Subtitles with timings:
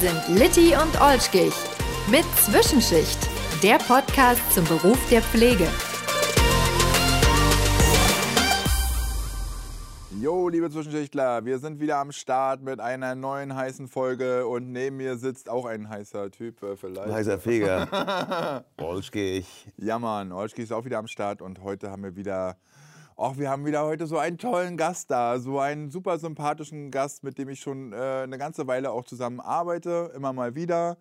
[0.00, 1.52] sind Litti und Olschkich
[2.08, 3.18] mit Zwischenschicht,
[3.64, 5.66] der Podcast zum Beruf der Pflege.
[10.20, 14.98] Jo, liebe Zwischenschichtler, wir sind wieder am Start mit einer neuen heißen Folge und neben
[14.98, 17.08] mir sitzt auch ein heißer Typ äh, vielleicht.
[17.08, 18.64] Ein heißer Feger.
[18.76, 19.46] Bolschkig.
[19.78, 22.56] Ja, Mann, Olschki ist auch wieder am Start und heute haben wir wieder,
[23.18, 27.24] ach, wir haben wieder heute so einen tollen Gast da, so einen super sympathischen Gast,
[27.24, 30.96] mit dem ich schon äh, eine ganze Weile auch zusammen arbeite, immer mal wieder.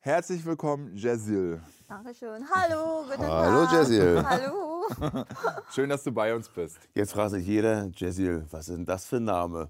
[0.00, 1.60] Herzlich willkommen, Jezil.
[1.88, 2.44] Dankeschön.
[2.52, 3.72] Hallo, guten Hallo, Tag.
[3.78, 4.24] Jezil.
[4.28, 4.86] Hallo.
[5.72, 6.78] Schön, dass du bei uns bist.
[6.94, 9.68] Jetzt fragt sich jeder, Jezil, was ist denn das für ein Name?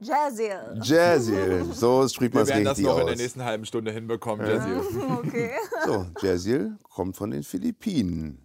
[0.00, 0.80] Jazil.
[0.82, 3.20] Jezil, so spricht man Wir es werden das richtig noch in der aus.
[3.20, 4.80] nächsten halben Stunde hinbekommen, Jezil.
[5.18, 5.50] Okay.
[5.86, 8.41] So, Jezil kommt von den Philippinen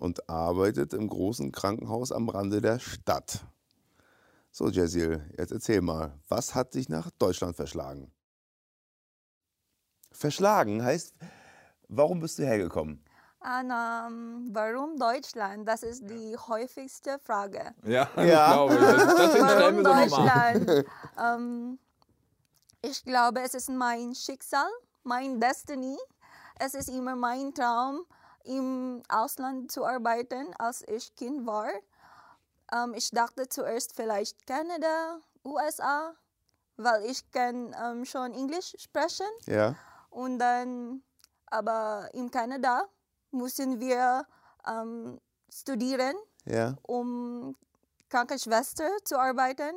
[0.00, 3.44] und arbeitet im großen Krankenhaus am Rande der Stadt.
[4.50, 8.10] So, Jezil, jetzt erzähl mal, was hat dich nach Deutschland verschlagen?
[10.12, 11.14] Verschlagen heißt,
[11.88, 13.04] warum bist du hergekommen?
[13.40, 15.68] Und, ähm, warum Deutschland?
[15.68, 17.74] Das ist die häufigste Frage.
[17.84, 18.22] Ja, Ja.
[18.22, 18.74] ich glaube.
[18.74, 19.84] Das, wir Warum.
[19.84, 20.86] Deutschland?
[21.22, 21.78] ähm,
[22.82, 24.68] ich glaube, es ist mein Schicksal,
[25.04, 25.96] mein Destiny.
[26.58, 28.00] Es ist immer mein Traum,
[28.46, 31.68] im Ausland zu arbeiten, als ich Kind war.
[32.72, 36.14] Ähm, ich dachte zuerst vielleicht Kanada, USA,
[36.76, 39.26] weil ich kann ähm, schon Englisch sprechen.
[39.46, 39.74] Ja,
[40.10, 41.02] Und dann,
[41.46, 42.84] aber in Kanada
[43.30, 44.26] müssen wir
[44.66, 45.20] ähm,
[45.52, 47.56] studieren, ja, um
[48.08, 49.74] Krankenschwester zu arbeiten.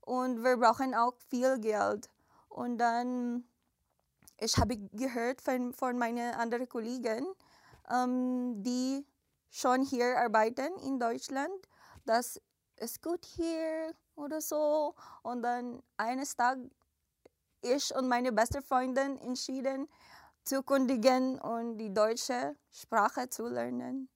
[0.00, 2.10] Und wir brauchen auch viel Geld.
[2.48, 3.44] Und dann,
[4.38, 7.26] ich habe gehört von, von meinen anderen Kollegen,
[7.90, 9.06] ähm, die
[9.50, 11.52] schon hier arbeiten in Deutschland,
[12.04, 12.40] dass
[12.76, 14.94] es gut hier oder so.
[15.22, 16.68] Und dann eines Tages
[17.64, 19.88] ich und meine beste Freundin entschieden,
[20.44, 24.08] zu kundigen und die deutsche Sprache zu lernen.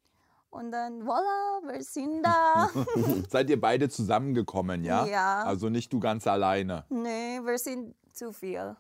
[0.51, 2.69] Und dann, voilà, wir sind da.
[3.31, 5.05] Seid ihr beide zusammengekommen, ja?
[5.07, 5.45] Ja.
[5.45, 6.85] Also nicht du ganz alleine.
[6.89, 8.75] nee, wir sind zu viel.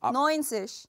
[0.00, 0.88] Ab- 90,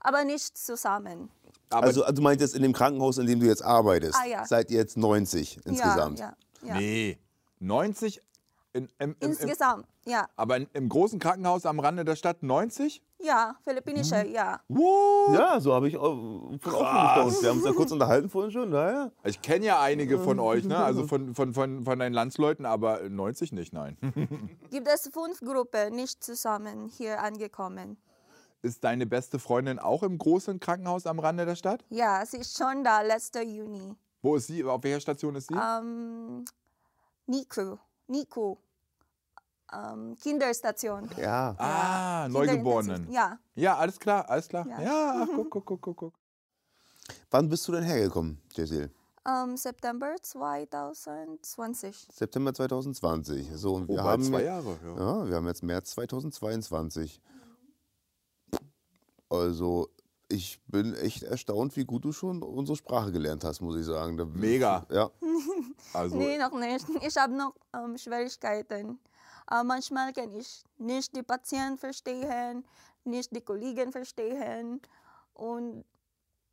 [0.00, 1.30] aber nicht zusammen.
[1.72, 4.44] Aber also, also du meintest, in dem Krankenhaus, in dem du jetzt arbeitest, Ah, ja.
[4.46, 6.18] seid ihr jetzt 90 insgesamt.
[6.18, 6.74] Ja, ja, ja.
[6.74, 7.18] nee,
[7.60, 8.20] 90
[8.74, 10.26] in, im, im, im, Insgesamt, ja.
[10.34, 13.02] aber in, im großen Krankenhaus am Rande der Stadt 90?
[13.18, 14.60] Ja, philippinische, ja.
[14.68, 15.34] What?
[15.38, 16.60] Ja, so habe ich auch, von.
[16.62, 19.10] Wir haben uns ja kurz unterhalten vorhin schon, naja.
[19.24, 20.78] Ich kenne ja einige von euch, ne?
[20.78, 23.96] also von, von, von, von deinen Landsleuten, aber 90 nicht, nein.
[24.70, 27.98] Gibt es fünf Gruppen nicht zusammen hier angekommen?
[28.62, 31.84] Ist deine beste Freundin auch im großen Krankenhaus am Rande der Stadt?
[31.90, 33.96] Ja, sie ist schon da, letzte Juni.
[34.22, 34.62] Wo ist sie?
[34.64, 35.54] Auf welcher Station ist sie?
[35.54, 36.44] Ähm,
[37.26, 38.56] Niku, Niku,
[39.72, 41.10] ähm, Kinderstation.
[41.18, 41.56] Ja.
[41.58, 43.10] ah, Kinderintensiv- Neugeborenen.
[43.10, 44.64] Ja, Ja, alles klar, alles klar.
[44.68, 44.80] Ja.
[44.80, 46.14] Ja, ach, guck, guck, guck, guck, guck.
[47.32, 48.92] Wann bist du denn hergekommen, Jezil?
[49.26, 52.06] ähm, September 2020.
[52.12, 53.50] September 2020.
[53.54, 54.78] So, und Oh, wir haben zwei Jahre.
[54.84, 54.98] Ja.
[55.20, 57.20] Ja, wir haben jetzt März 2022.
[59.32, 59.88] Also,
[60.28, 64.16] ich bin echt erstaunt, wie gut du schon unsere Sprache gelernt hast, muss ich sagen.
[64.16, 64.86] Da- Mega.
[64.90, 65.10] Ja.
[65.94, 66.86] Also, Nee, noch nicht.
[67.06, 68.98] Ich habe noch ähm, Schwierigkeiten.
[69.50, 72.64] Äh, manchmal kann ich nicht die Patienten verstehen,
[73.04, 74.80] nicht die Kollegen verstehen.
[75.34, 75.84] Und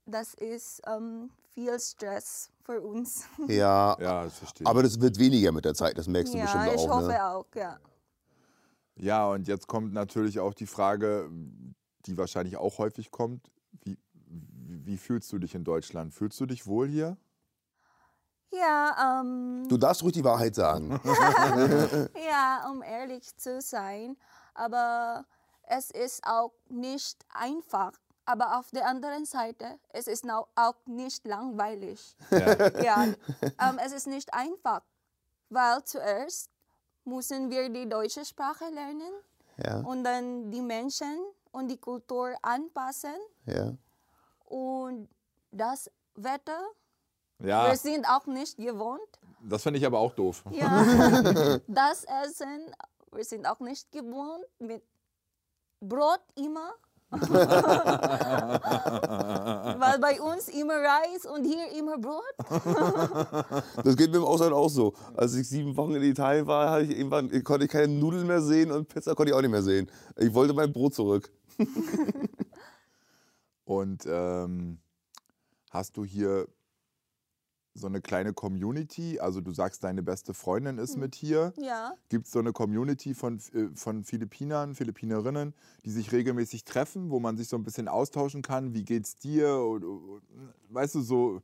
[0.06, 3.24] das ist ähm, viel Stress für uns.
[3.48, 3.96] ja.
[4.00, 4.68] ja, das verstehe ich.
[4.70, 6.90] Aber das wird weniger mit der Zeit, das merkst du ja, bestimmt ich auch.
[6.90, 7.26] hoffe Ne?
[7.26, 7.80] auch, ja.
[8.98, 11.30] Ja, und jetzt kommt natürlich auch die Frage,
[12.06, 13.52] die wahrscheinlich auch häufig kommt.
[13.84, 16.14] Wie, wie, fühlst du dich in Deutschland?
[16.14, 17.18] Fühlst du dich wohl hier?
[18.52, 21.00] Ja, ähm, Du darfst ruhig die Wahrheit sagen.
[22.28, 24.18] Ja, um ehrlich zu sein,
[24.54, 25.26] aber
[25.64, 27.94] es ist auch nicht einfach.
[28.26, 32.16] Aber auf der anderen Seite, es ist auch nicht langweilig.
[32.30, 32.82] Ja.
[32.84, 34.82] Ja, ähm, es ist nicht einfach,
[35.50, 36.50] weil zuerst
[37.06, 39.12] müssen wir die deutsche Sprache lernen
[39.58, 41.18] ja, und dann die Menschen
[41.60, 43.16] und die Kultur anpassen
[43.46, 43.74] ja.
[44.46, 45.10] und
[45.52, 46.62] das Wetter,
[47.40, 49.20] ja, wir sind auch nicht gewohnt.
[49.42, 50.44] das finde ich aber auch doof.
[50.52, 52.74] Ja, das Essen,
[53.12, 54.84] wir sind auch nicht gewohnt mit
[55.80, 56.74] Brot immer.
[57.12, 57.18] Weil
[60.00, 62.22] bei uns immer Reis und hier immer Brot.
[63.84, 64.94] Das geht mir im Ausland auch so.
[65.16, 68.72] Als ich sieben Wochen in Italien war, ich irgendwann, konnte ich keine Nudeln mehr sehen
[68.72, 69.90] und Pizza konnte ich auch nicht mehr sehen.
[70.18, 71.32] Ich wollte mein Brot zurück.
[73.66, 74.80] Und ähm,
[75.70, 76.48] hast du hier
[77.76, 79.20] so eine kleine Community?
[79.20, 81.54] Also du sagst, deine beste Freundin ist mit hier.
[81.58, 85.54] Ja, Gibt es so eine Community von, äh, von Philippinern, Philippinerinnen,
[85.86, 88.74] die sich regelmäßig treffen, wo man sich so ein bisschen austauschen kann?
[88.74, 89.48] Wie geht's dir?
[90.70, 91.42] Weißt du, so.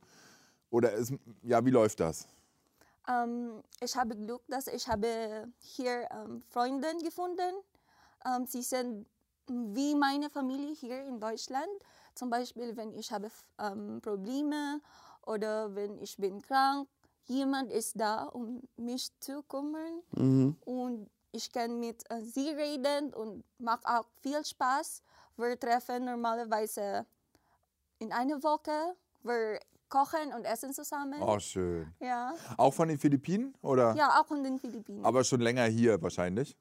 [0.72, 1.14] Oder ist,
[1.44, 2.28] ja, wie läuft das?
[3.08, 7.54] ähm, ich habe Glück, dass ich habe hier ähm, Freunde gefunden.
[8.26, 9.06] Ähm, sie sind
[9.50, 11.68] wie meine Familie hier in Deutschland.
[12.14, 14.82] Zum Beispiel, wenn ich habe ähm, Probleme
[15.26, 16.88] oder wenn ich bin krank,
[17.26, 20.02] jemand ist da, um mich zu kümmern.
[20.12, 20.56] Mhm.
[20.66, 25.04] Und ich kann mit äh, sie reden und macht auch viel Spaß.
[25.38, 27.06] Wir treffen normalerweise
[28.00, 28.96] in einer Woche.
[29.24, 29.60] Wir
[29.90, 31.22] kochen und essen zusammen.
[31.22, 31.94] Oh, schön.
[32.00, 32.34] Ja.
[32.58, 33.54] Auch von den Philippinen?
[33.62, 33.96] Oder?
[33.96, 35.06] ja, auch in den Philippinen.
[35.06, 36.58] Aber schon länger hier wahrscheinlich.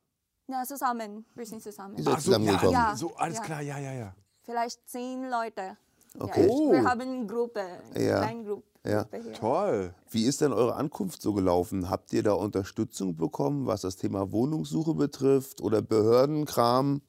[0.48, 1.24] Ja, zusammen.
[1.34, 1.96] Wir sind zusammen.
[1.98, 2.72] Ach so, ja, zusammengekommen.
[2.72, 2.96] Ja.
[2.96, 3.44] so, alles Ja.
[3.44, 4.14] klar, ja, ja, ja.
[4.42, 5.76] Vielleicht zehn Leute.
[6.18, 6.46] Okay.
[6.46, 6.72] Ja, Oh.
[6.72, 7.60] Wir haben eine Gruppe,
[7.94, 8.18] eine Ja.
[8.20, 8.64] kleine Gruppe.
[8.86, 9.04] Ja.
[9.38, 9.94] Toll.
[10.10, 11.88] Wie ist denn eure Ankunft so gelaufen?
[11.88, 17.00] Habt ihr da Unterstützung bekommen, was das Thema Wohnungssuche betrifft oder Behördenkram?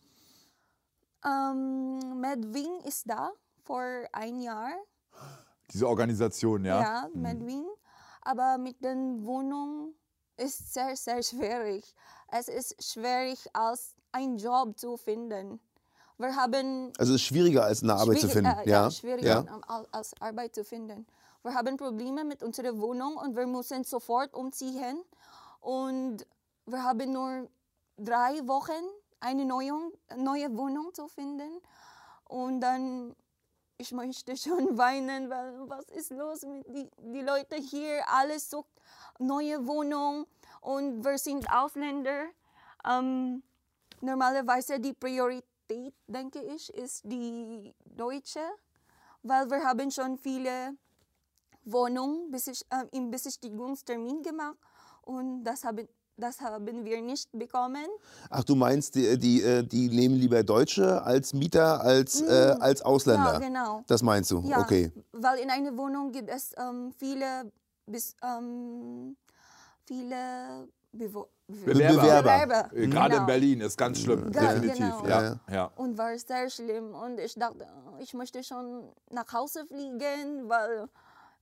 [1.26, 3.32] Ähm, Medwing ist da
[3.64, 3.84] vor
[4.14, 4.70] ein Jahr.
[5.74, 6.82] Diese Organisation, ja.
[6.82, 7.66] Ja, Medwin.
[8.22, 9.96] Aber mit den Wohnungen
[10.38, 11.94] ist sehr, sehr schwierig.
[12.30, 15.60] Es ist schwierig, als einen Job zu finden.
[16.18, 18.52] Wir haben Also es ist schwieriger als eine Arbeit zu finden.
[18.52, 19.54] äh, ja, schwieriger ja.
[19.54, 21.06] um, al- als Arbeit zu finden.
[21.44, 25.04] Wir haben Probleme mit unserer Wohnung und wir müssen sofort umziehen.
[25.60, 26.26] Und
[26.66, 27.48] wir haben nur
[27.98, 28.72] drei Wochen
[29.20, 29.74] eine neue,
[30.16, 31.62] neue Wohnung zu finden.
[32.28, 33.16] Und dann,
[33.78, 38.04] ich möchte schon weinen, weil was ist los mit die, die Leute hier?
[38.08, 38.70] Alles sucht
[39.20, 40.26] neue Wohnung
[40.62, 42.26] und wir sind Ausländer.
[42.88, 43.44] Ähm,
[44.02, 48.44] normalerweise die Priorität, denke ich, ist die deutsche,
[49.24, 50.78] weil wir haben schon viele
[51.64, 54.58] Wohnungen äh, im Besichtigungstermin gemacht
[55.02, 55.88] und das haben,
[56.18, 57.86] das haben wir nicht bekommen.
[58.30, 62.82] Ach, du meinst, die, die, äh, die nehmen lieber Deutsche als Mieter, als, äh, als
[62.82, 63.34] Ausländer?
[63.34, 63.84] Ja, genau.
[63.88, 64.42] Das meinst du?
[64.42, 64.92] Ja, Okay.
[65.12, 67.52] weil in einer Wohnung gibt es ähm, viele,
[67.86, 69.16] bis, ähm,
[69.86, 72.22] viele Bewo Bewerber.
[72.24, 72.70] Bewerber.
[72.74, 73.22] Äh, Gerade Genau.
[73.22, 74.78] in Berlin ist ganz schlimm, Ja, definitiv.
[75.04, 75.08] genau.
[75.08, 75.66] Ja, ja.
[75.76, 76.96] Und war sehr schlimm.
[76.96, 77.68] Und ich dachte,
[78.00, 80.88] ich möchte schon nach Hause fliegen, weil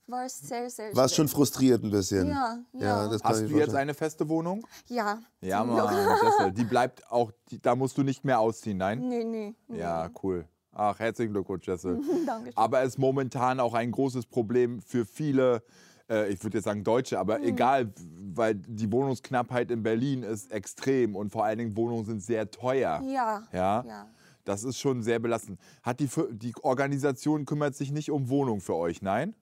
[0.08, 2.28] war sehr, sehr Warst schon frustriert ein bisschen?
[2.28, 3.08] Ja, ja.
[3.08, 3.78] das kann Hast du jetzt vorstellen.
[3.78, 4.66] eine feste Wohnung?
[4.88, 5.20] Ja.
[5.42, 5.64] Ja.
[5.64, 5.96] Mann.
[6.24, 9.00] Jessel, die bleibt auch, die, da musst du nicht mehr ausziehen, nein?
[9.08, 9.56] Nee, nee.
[9.68, 9.80] nee.
[9.80, 10.46] Ja, cool.
[10.72, 12.02] Ach, herzlichen Glückwunsch, Jessel.
[12.26, 12.58] Dankeschön.
[12.58, 15.64] Aber es ist momentan auch ein großes Problem für viele,
[16.10, 17.94] äh, ich würde jetzt sagen Deutsche, aber egal,
[18.36, 23.02] weil die Wohnungsknappheit in Berlin ist extrem und vor allen Dingen Wohnungen sind sehr teuer.
[23.06, 23.44] Ja.
[23.52, 23.84] Ja?
[23.88, 24.08] Ja.
[24.46, 25.60] Das ist schon sehr belastend.
[25.84, 29.36] Hat die, die Organisation kümmert sich nicht um Wohnung für euch, nein?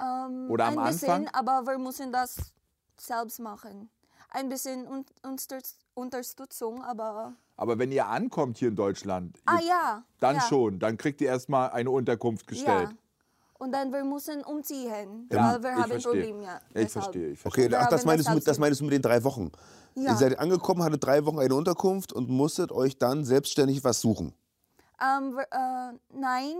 [0.00, 1.22] Ähm, Oder am ein Anfang?
[1.24, 2.36] bisschen, aber wir müssen das
[2.96, 3.90] selbst machen.
[4.30, 7.34] Ein bisschen un Unterst- Unterstützung, aber.
[7.56, 10.02] Aber wenn ihr ankommt hier in Deutschland, Ah ihr- ja.
[10.20, 10.42] dann ja.
[10.42, 12.90] schon, dann kriegt ihr erstmal eine Unterkunft gestellt.
[12.90, 12.96] Ja.
[13.58, 16.12] Und dann wir müssen umziehen, Ja, weil wir ich haben verstehe.
[16.12, 16.42] Probleme.
[16.44, 16.92] Ja, Ich deshalb.
[17.04, 17.66] verstehe, ich verstehe.
[17.66, 19.50] Okay, ach, das meinst, du das mit, das meinst du mit den drei Wochen?
[19.96, 20.12] Ja.
[20.12, 24.32] Ihr seid angekommen, hattet drei Wochen eine Unterkunft und musstet euch dann selbstständig was suchen.
[25.02, 26.54] Ähm, äh, nein,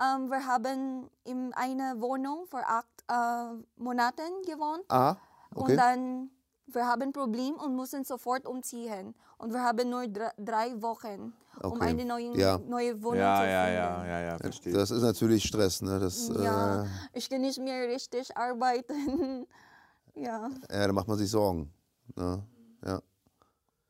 [0.00, 4.84] ähm, wir haben in einer Wohnung für acht äh, Monaten gewohnt.
[4.88, 5.16] Ah,
[5.54, 5.72] okay.
[5.72, 6.30] Und dann,
[6.66, 9.14] wir haben ein Problem und müssen sofort umziehen.
[9.38, 11.84] Und wir haben nur dr drei Wochen, um Okay.
[11.90, 12.58] eine neue, Ja.
[12.58, 13.76] neue Wohnung Ja, zu ja, finden.
[13.76, 14.72] ja, ja, ja, verstehe.
[14.72, 15.98] das ist natürlich Stress, ne?
[15.98, 19.46] Das, Ja, äh, ich kann nicht mehr richtig arbeiten.
[20.14, 20.50] ja.
[20.70, 21.72] ja, da macht man sich Sorgen.
[22.16, 22.42] Ne?
[22.84, 23.00] Ja.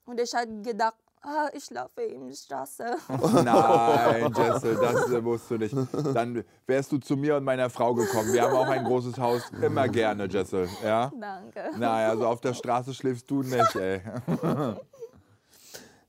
[0.05, 2.85] Und ich habe gedacht, ah, ich schlafe in der Straße.
[3.45, 5.75] Nein, Jessel, das äh, musst du nicht.
[6.15, 8.33] Dann wärst du zu mir und meiner Frau gekommen.
[8.33, 10.69] Wir haben auch ein großes Haus, immer gerne, Jessel.
[10.83, 11.12] Ja?
[11.19, 11.71] Danke.
[11.79, 14.00] Naja, also auf der Straße schläfst du nicht, ey.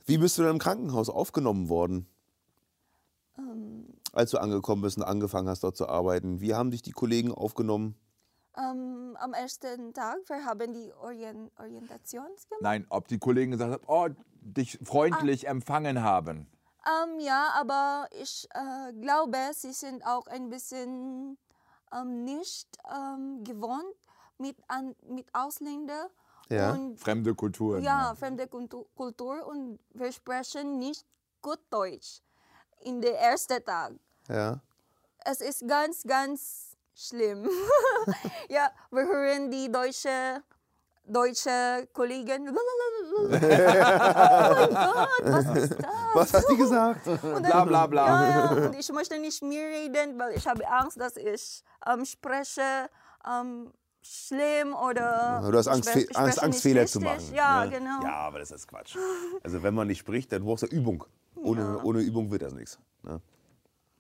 [0.06, 2.08] Wie bist du dann im Krankenhaus aufgenommen worden?
[3.38, 3.88] Ähm.
[4.14, 6.42] Als du angekommen bist und angefangen hast, dort zu arbeiten.
[6.42, 7.96] Wie haben dich die Kollegen aufgenommen?
[8.58, 12.62] Ähm, am ersten Tag, wir haben die Orient Orientation gemacht.
[12.62, 14.10] Nein, ob die Kollegen gesagt haben, oh,
[14.42, 16.48] dich freundlich empfangen haben.
[16.86, 21.38] Ähm, ja, aber ich äh, glaube, sie sind auch ein bisschen
[21.94, 23.96] ähm, nicht ähm, gewohnt
[24.38, 26.08] mit, an, mit Ausländern.
[26.50, 26.72] Ja.
[26.74, 27.82] Und Fremde Kulturen.
[27.84, 31.06] ja, fremde Kultu- Kultur und wir sprechen nicht
[31.42, 32.22] gut Deutsch
[32.82, 33.94] in der ersten Tag.
[34.28, 34.60] Ja.
[35.24, 37.48] Es ist ganz, ganz schlimm.
[38.50, 40.44] ja, wir hören die deutsche,
[41.06, 42.50] deutsche Kollegen.
[43.16, 45.86] oh mein Gott, was ist das?
[46.14, 47.04] Was hat die gesagt?
[47.22, 48.06] Bla bla bla.
[48.06, 52.06] Ja, ja, und ich möchte nicht mehr reden, weil ich habe Angst, dass ich ähm,
[52.06, 52.90] spreche
[53.28, 55.42] ähm, schlimm oder.
[55.50, 57.22] Du hast Angst, Fe- Angst, spreche Angst nicht Fehler zu richtig.
[57.32, 57.36] machen.
[57.36, 57.72] Ja, ne?
[57.72, 58.02] genau.
[58.04, 58.96] Ja, aber das ist Quatsch.
[59.44, 61.04] Also wenn man nicht spricht, dann brauchst du Übung.
[61.36, 62.78] Ohne, ohne Übung wird das nichts.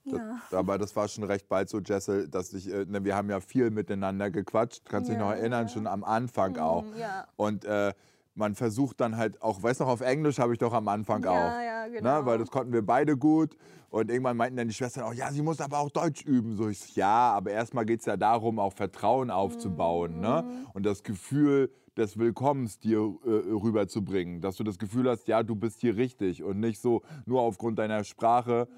[0.03, 0.37] Ne?
[0.51, 0.57] Ja.
[0.57, 3.39] Aber das war schon recht bald so, Jessel, dass ich, äh, ne, wir haben ja
[3.39, 6.85] viel miteinander gequatscht, kannst dich Ja, noch erinnern, schon am Anfang auch.
[6.97, 7.25] ja.
[7.35, 7.93] Und äh,
[8.33, 11.23] man versucht dann halt auch, weißt du noch, auf Englisch habe ich doch am Anfang
[11.23, 11.61] Ja, auch.
[11.61, 12.25] ja, Ne, genau.
[12.25, 13.55] weil das konnten wir beide gut.
[13.89, 16.55] Und irgendwann meinten dann die Schwestern auch, ja, sie muss aber auch Deutsch üben.
[16.55, 20.21] So ich, ja, aber erstmal geht es ja darum, auch Vertrauen aufzubauen.
[20.21, 20.45] Ne?
[20.47, 20.67] Mhm.
[20.73, 24.39] Und das Gefühl des Willkommens dir äh, rüberzubringen.
[24.39, 26.41] Dass du das Gefühl hast, ja, du bist hier richtig.
[26.41, 28.69] Und nicht so, nur aufgrund deiner Sprache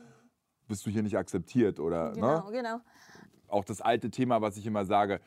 [0.68, 1.80] bist du hier nicht akzeptiert.
[1.80, 2.52] Oder, Genau, ne?
[2.52, 2.80] genau.
[3.48, 5.20] auch das alte Thema, was ich immer sage,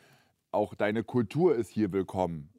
[0.50, 2.50] auch deine Kultur ist hier willkommen.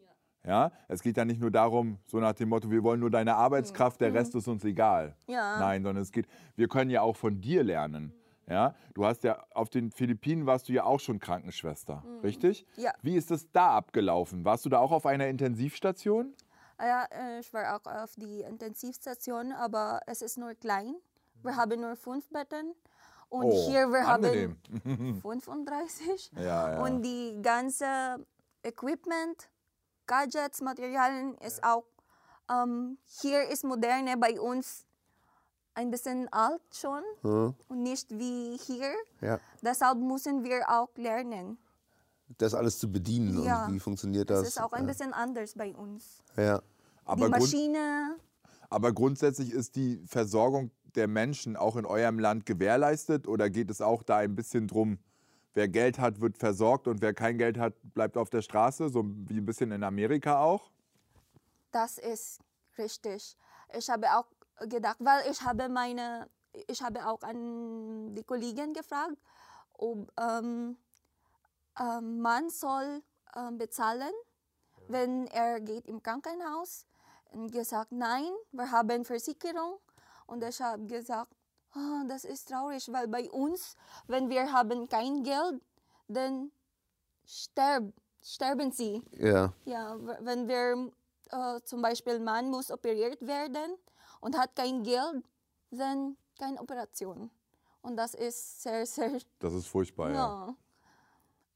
[0.45, 0.71] Ja.
[0.87, 3.99] Es geht ja nicht nur darum, so nach dem Motto, wir wollen nur deine Arbeitskraft,
[3.99, 5.15] der Rest ist uns egal.
[5.27, 5.33] Mhm.
[5.33, 5.59] Ja.
[5.59, 8.13] Nein, sondern es geht, wir können ja auch von dir lernen.
[8.49, 12.65] Ja, du hast ja auf den Philippinen warst du ja auch schon Krankenschwester, richtig?
[12.77, 12.83] Mhm.
[12.83, 12.93] Ja.
[13.01, 14.45] Wie ist es da abgelaufen?
[14.45, 16.33] Warst du da auch auf einer Intensivstation?
[16.79, 20.95] Ja, äh, ich war auch auf die Intensivstation, aber es ist nur klein.
[21.43, 22.73] Wir haben nur fünf Betten.
[23.29, 24.57] Und Oh, hier wir angenehm.
[24.85, 26.31] haben 35.
[26.35, 26.41] Ja,
[26.73, 26.81] ja.
[26.81, 28.25] Und die ganze
[28.63, 29.49] Equipment,
[30.05, 31.83] Gadgets, Materialien ist auch,
[32.49, 34.85] ähm, hier ist moderne bei uns
[35.73, 37.53] ein bisschen alt schon Hm?
[37.67, 38.93] und nicht wie hier.
[39.21, 39.39] Ja.
[39.61, 41.57] Deshalb müssen wir auch lernen.
[42.37, 43.65] Das alles zu bedienen Ja.
[43.65, 44.41] und wie funktioniert das?
[44.43, 46.23] Es ist auch ein bisschen anders bei uns.
[46.37, 46.61] ja.
[47.05, 48.15] Aber, die Maschine,
[48.69, 53.81] aber grundsätzlich ist die Versorgung der Menschen auch in eurem Land gewährleistet oder geht es
[53.81, 54.99] auch da ein bisschen drum,
[55.53, 59.03] wer Geld hat, wird versorgt und wer kein Geld hat, bleibt auf der Straße, so
[59.05, 60.71] wie ein bisschen in Amerika auch?
[61.71, 62.39] Das ist
[62.77, 63.37] richtig.
[63.77, 64.25] Ich habe auch
[64.67, 66.27] gedacht, weil ich habe meine,
[66.67, 69.17] ich habe auch an die Kollegen gefragt,
[69.73, 70.77] ob ähm,
[71.79, 73.03] ähm, man soll
[73.35, 74.13] ähm, bezahlen,
[74.87, 76.85] wenn er geht im Krankenhaus.
[77.31, 79.79] Und gesagt, nein, wir haben Versicherung.
[80.27, 81.33] Und ich habe gesagt,
[81.73, 83.75] "Ah, das ist traurig, weil bei uns,
[84.07, 85.61] wenn wir haben kein Geld,
[86.07, 86.51] dann
[87.25, 89.01] sterb, sterben sie.
[89.11, 89.53] Ja.
[89.65, 90.91] Ja, wenn wir
[91.31, 93.77] äh, zum Beispiel Mann muss operiert werden
[94.21, 95.23] und hat kein Geld,
[95.71, 97.29] dann keine Operation.
[97.81, 100.15] Und das ist sehr, sehr, Das ist furchtbar, ja.
[100.15, 100.55] ja.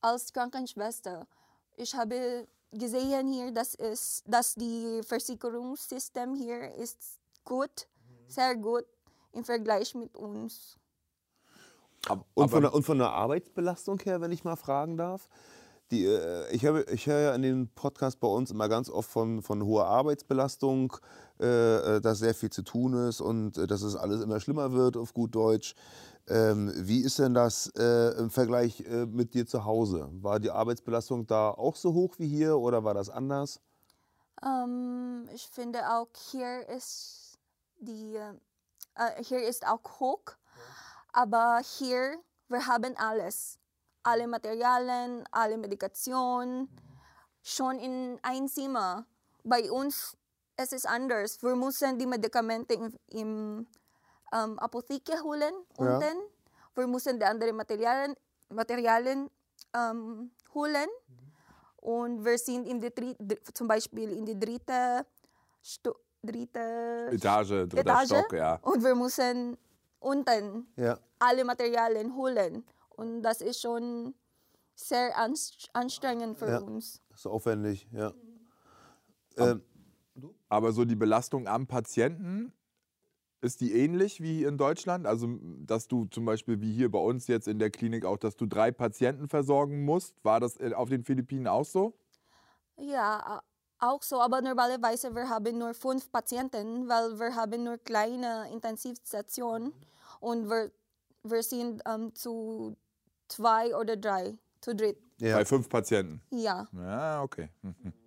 [0.01, 1.28] Als Krankenschwester,
[1.75, 7.88] ich habe gesehen hier, dass, es, dass die Versicherungssystem hier ist gut,
[8.32, 8.86] sehr gut
[9.34, 10.78] im Vergleich mit uns.
[12.34, 15.30] Und von, der, und von der Arbeitsbelastung her, wenn ich mal fragen darf?
[15.92, 19.10] Die, äh, ich, habe, ich höre ja in dem Podcast bei uns immer ganz oft
[19.10, 20.96] von, von hoher Arbeitsbelastung,
[21.40, 24.72] äh, äh, dass sehr viel zu tun ist und äh, dass es alles immer schlimmer
[24.72, 25.76] wird, auf gut Deutsch.
[26.28, 30.08] Ähm, wie ist denn das äh, im Vergleich äh, mit dir zu Hause?
[30.14, 33.60] War die Arbeitsbelastung da auch so hoch wie hier oder war das anders?
[34.42, 37.21] Ähm, ich finde auch hier ist
[37.82, 40.24] die äh, hier ist auch hoch,
[41.12, 43.58] aber hier wir haben alles,
[44.04, 46.68] alle Materialien, alle Medikation,
[47.42, 49.06] schon in ein Zimmer.
[49.44, 50.18] Bei uns
[50.58, 51.42] es ist anders.
[51.42, 53.68] Wir müssen die Medikamente im, im
[54.34, 55.96] ähm, Apotheke holen Ja.
[55.96, 56.18] unten.
[56.76, 58.16] Wir müssen die anderen Materialien,
[58.50, 59.30] Materialien
[59.74, 60.90] ähm, holen.
[61.78, 62.92] Und wir sind in die
[63.54, 65.06] zum Beispiel in die dritte,
[65.64, 68.06] Sto dritte Etage, dritter Etage.
[68.08, 68.56] Stock, ja.
[68.62, 69.58] Und wir müssen
[70.00, 71.00] unten Ja.
[71.20, 72.63] alle Materialien holen.
[72.90, 74.13] Und das ist schon
[74.75, 76.58] sehr anst anstrengend für Ja.
[76.60, 77.01] uns.
[77.10, 78.13] Das ist aufwendig, ja.
[79.38, 79.63] Ähm,
[80.50, 82.51] Aber so die Belastung am Patienten,
[83.40, 85.08] ist die ähnlich wie in Deutschland?
[85.08, 88.36] Also, dass du zum Beispiel wie hier bei uns jetzt in der Klinik auch, dass
[88.36, 90.24] du drei Patienten versorgen musst.
[90.24, 91.98] War das äh, auf den Philippinen auch so?
[92.78, 93.42] Ja,
[93.82, 99.74] auch so, aber normalerweise wir haben nur fünf Patienten, weil wir haben nur kleine Intensivstationen
[100.20, 100.72] und wir,
[101.24, 102.78] wir sind ähm, zu
[103.28, 104.98] zwei oder drei, zu dritt.
[105.18, 105.36] ja.
[105.38, 106.22] Bei fünf Patienten.
[106.32, 106.68] Ja.
[106.74, 107.50] Ja, okay.
[107.62, 107.94] Mhm.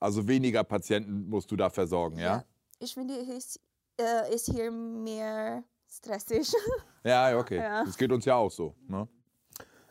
[0.00, 2.44] Also weniger Patienten musst du da versorgen, ja?
[2.78, 3.60] Ich finde, es ist,
[4.00, 6.52] äh, ist hier mehr stressig.
[7.04, 7.56] Ja, ja okay.
[7.56, 7.84] Ja.
[7.84, 8.74] Das geht uns ja auch so.
[8.86, 9.08] Ne?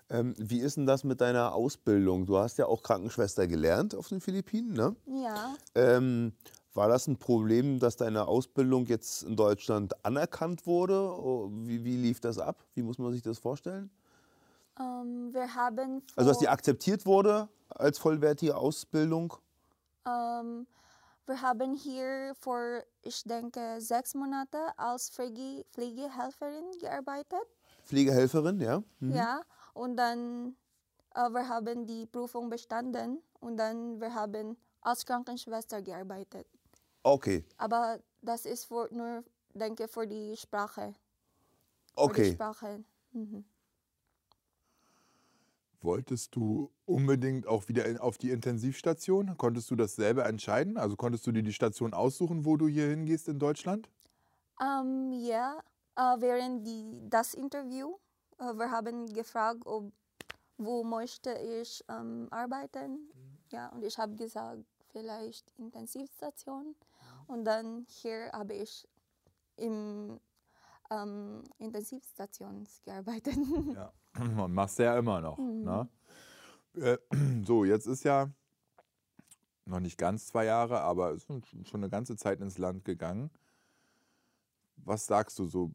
[0.10, 2.26] Ähm, wie ist denn das mit deiner Ausbildung?
[2.26, 4.96] Du hast ja auch Krankenschwester gelernt auf den Philippinen, ne?
[5.06, 5.56] ja.
[5.76, 6.34] Ähm,
[6.74, 10.96] war das ein Problem, dass deine Ausbildung jetzt in Deutschland anerkannt wurde?
[10.96, 12.64] Oh, Wie, wie lief das ab?
[12.76, 13.90] Wie muss man sich das vorstellen?
[14.80, 19.34] Ähm, wir haben Also, dass die akzeptiert wurde als vollwertige Ausbildung?
[20.06, 20.68] Ähm,
[21.28, 27.46] wir haben hier vor, ich denke, sechs Monate als Pflege Pflegehelferin gearbeitet.
[27.86, 28.84] Pflegehelferin, ja?
[29.00, 29.14] Mhm.
[29.14, 29.42] Ja,
[29.77, 30.55] und dann
[31.15, 36.48] äh, wir haben die Prüfung bestanden und dann wir haben als Krankenschwester gearbeitet.
[37.03, 40.93] Okay, Aber das ist für, nur, denke für die Sprache.
[40.93, 42.31] Für die okay.
[42.34, 42.84] Sprache.
[43.12, 43.46] Mhm.
[45.81, 49.38] Wolltest du unbedingt auch wieder in, auf die Intensivstation?
[49.38, 50.77] Konntest du das selber entscheiden?
[50.77, 53.89] Also konntest du dir die Station aussuchen, wo du hier hingehst in Deutschland?
[54.60, 55.63] Ähm, ja,
[55.96, 57.96] äh, während die, das Interview,
[58.38, 59.91] wir haben gefragt, ob,
[60.58, 63.12] wo möchte ich ähm, arbeiten.
[63.51, 66.75] Ja, und ich habe gesagt, vielleicht Intensivstation.
[67.27, 68.88] Und dann hier habe ich
[69.58, 70.20] im
[70.89, 73.38] ähm, Intensivstation gearbeitet.
[73.75, 73.94] Ja.
[74.20, 75.38] Und machst du ja immer noch.
[75.38, 75.88] Ne?
[76.75, 76.98] Äh,
[77.46, 78.32] so, jetzt ist ja
[79.65, 83.29] noch nicht ganz zwei Jahre, aber es ist schon eine ganze Zeit ins Land gegangen.
[84.86, 85.72] Was sagst du so?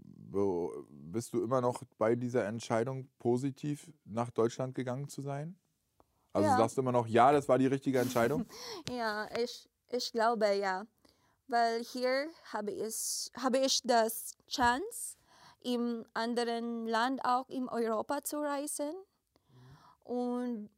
[0.90, 5.56] Bist du immer noch bei dieser Entscheidung, positiv nach Deutschland gegangen zu sein?
[6.32, 6.56] Also Ja.
[6.56, 8.46] sagst du immer noch, ja, das war die richtige Entscheidung?
[8.90, 10.86] Ja, ich, ich glaube ja.
[11.48, 15.16] Weil hier habe ich, habe ich das Chance,
[15.60, 18.94] im anderen Land auch in Europa zu reisen.
[20.04, 20.70] Und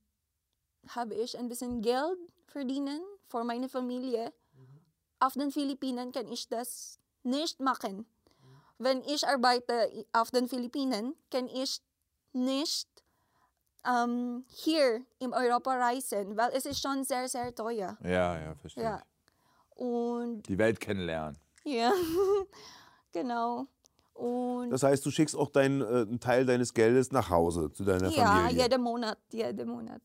[0.88, 4.32] habe ich ein bisschen Geld verdienen für meine Familie.
[5.20, 8.06] Auf den Philippinen kann ich das nicht machen.
[8.78, 11.80] Wenn ich arbeite i- auf den Philippinen, kann ich
[12.32, 12.88] nicht
[13.86, 17.96] ähm, hier in Europa reisen, weil es ist schon sehr, sehr teuer.
[18.02, 18.82] Ja, ja, verstehe.
[18.84, 19.02] Ja.
[19.76, 21.38] Und Die Welt kennenlernen.
[21.64, 21.92] ja,
[23.12, 23.66] genau.
[24.14, 27.84] Und Das heißt, du schickst auch deinen, äh, einen Teil deines Geldes nach Hause zu
[27.84, 28.62] deiner ja, Familie.
[28.62, 30.00] jeden Monat, jeden Monat.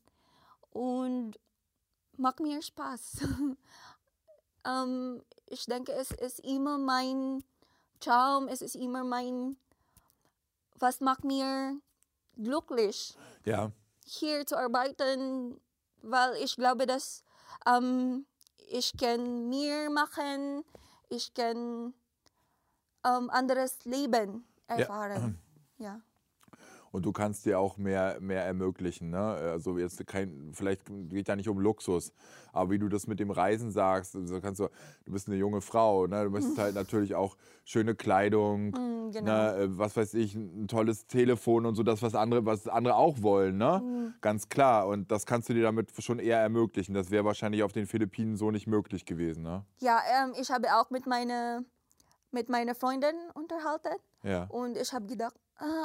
[0.72, 1.40] Und
[2.18, 3.18] macht mir Spaß.
[4.66, 7.44] ähm, ich denke, es ist immer mein
[8.00, 9.58] Traum, es ist immer mein,
[10.76, 11.80] was macht mir
[12.36, 13.18] glücklich.
[13.46, 13.72] Ja,
[14.10, 15.60] hier zu arbeiten,
[16.02, 17.24] weil ich glaube, dass
[17.66, 18.26] ähm,
[18.70, 20.64] ich kann mehr machen,
[21.10, 21.94] ich kann
[23.06, 25.40] ähm, anderes Leben erfahren.
[25.82, 26.02] Ja.
[26.92, 29.10] Und du kannst dir auch mehr, mehr ermöglichen.
[29.10, 29.20] Ne?
[29.20, 32.12] Also jetzt kein, vielleicht geht ja nicht um Luxus,
[32.52, 34.70] aber wie du das mit dem Reisen sagst, so kannst du,
[35.06, 36.24] du bist eine junge Frau, ne?
[36.24, 39.26] du möchtest halt natürlich auch schöne Kleidung, Mm, genau.
[39.26, 39.68] ne?
[39.78, 43.58] was weiß ich, ein tolles Telefon und so, das, was andere, was andere auch wollen,
[43.58, 43.82] ne?
[43.84, 44.14] Mm.
[44.22, 44.88] Ganz klar.
[44.88, 46.94] Und das kannst du dir damit schon eher ermöglichen.
[46.94, 49.64] Das wäre wahrscheinlich auf den Philippinen so nicht möglich gewesen, ne?
[49.80, 51.64] Ja, ähm, ich habe auch mit meiner
[52.32, 53.90] mit meiner Freundin unterhalten
[54.24, 54.44] Ja.
[54.50, 55.34] und ich habe gedacht,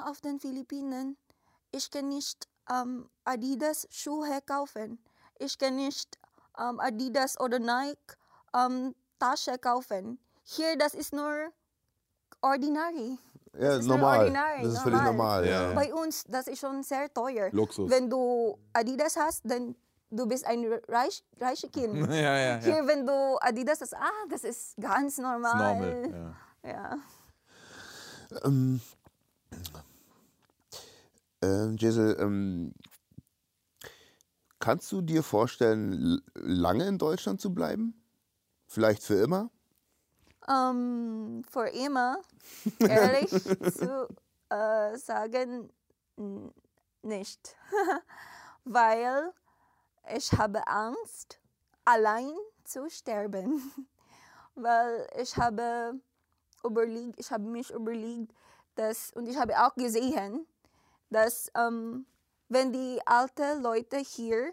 [0.05, 1.17] auf den Philippinen,
[1.73, 4.99] ich kann nicht ähm, Adidas Schuhe kaufen.
[5.39, 6.19] Ich kann nicht
[6.59, 8.17] ähm, Adidas oder Nike
[8.55, 10.19] ähm, Tasche kaufen.
[10.45, 11.51] Hier, das ist nur
[12.41, 13.19] ordinary.
[13.59, 14.19] Ja, ist nur normal.
[14.21, 15.47] ordinary, Das ist völlig normal.
[15.47, 15.75] Ja, Ja.
[15.75, 17.51] Bei uns, das ist schon sehr teuer.
[17.53, 17.91] Luxus.
[17.91, 19.75] Wenn du Adidas hast, dann
[20.11, 21.95] du bist ein reich, reiches Kind.
[22.11, 22.57] ja, ja, ja.
[22.59, 25.75] Hier, wenn du Adidas hast, ah, das ist ganz Ist normal.
[25.75, 26.35] normal.
[26.63, 26.71] Ja.
[26.71, 26.99] Ja.
[28.45, 28.81] Ähm,
[31.45, 32.75] äh, Jesel, ähm,
[34.59, 38.03] kannst du dir vorstellen, lange in Deutschland zu bleiben?
[38.67, 39.51] Vielleicht für immer?
[40.49, 42.19] Ähm, für immer,
[42.79, 43.31] ehrlich
[43.75, 44.09] zu
[44.51, 45.71] äh, sagen,
[47.03, 47.57] nicht.
[48.65, 49.33] Weil
[50.15, 51.41] ich habe Angst,
[51.85, 52.33] allein
[52.65, 53.73] zu sterben.
[54.55, 56.01] Weil ich habe
[56.65, 58.33] überlegt, ich habe mich überlegt,
[58.77, 60.47] dass, und ich habe auch gesehen,
[61.15, 62.07] dass ähm,
[62.49, 64.53] wenn die alten Leute hier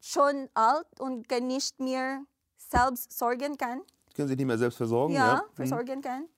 [0.00, 2.24] schon alt und kann nicht mehr
[2.56, 3.82] selbst sorgen kann,
[4.14, 5.14] Können sich nicht mehr selbst versorgen?
[5.14, 5.48] ja, Hm.
[5.54, 6.28] versorgen kann,